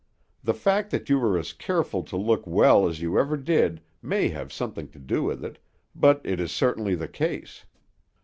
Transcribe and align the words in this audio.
The 0.43 0.55
fact 0.55 0.89
that 0.89 1.09
you 1.09 1.19
are 1.23 1.37
as 1.37 1.53
careful 1.53 2.01
to 2.05 2.17
look 2.17 2.47
well 2.47 2.87
as 2.87 3.01
you 3.01 3.19
ever 3.19 3.37
did 3.37 3.81
may 4.01 4.29
have 4.29 4.51
something 4.51 4.87
to 4.87 4.97
do 4.97 5.21
with 5.21 5.45
it, 5.45 5.59
but 5.93 6.21
it 6.23 6.39
is 6.39 6.51
certainly 6.51 6.95
the 6.95 7.07
case. 7.07 7.65